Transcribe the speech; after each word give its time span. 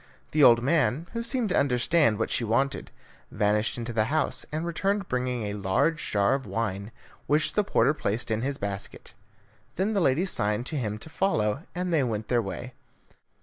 The 0.31 0.43
old 0.43 0.63
man, 0.63 1.05
who 1.13 1.21
seemed 1.21 1.49
to 1.49 1.55
understand 1.59 2.17
what 2.17 2.31
she 2.31 2.43
wanted, 2.43 2.89
vanished 3.29 3.77
into 3.77 3.93
the 3.93 4.05
house, 4.05 4.47
and 4.51 4.65
returned 4.65 5.07
bringing 5.07 5.43
a 5.43 5.53
large 5.53 6.09
jar 6.09 6.33
of 6.33 6.47
wine, 6.47 6.91
which 7.27 7.53
the 7.53 7.63
porter 7.63 7.93
placed 7.93 8.31
in 8.31 8.41
his 8.41 8.57
basket. 8.57 9.13
Then 9.75 9.93
the 9.93 10.01
lady 10.01 10.25
signed 10.25 10.65
to 10.65 10.75
him 10.75 10.97
to 10.97 11.09
follow, 11.11 11.67
and 11.75 11.93
they 11.93 12.01
went 12.01 12.29
their 12.29 12.41
way. 12.41 12.73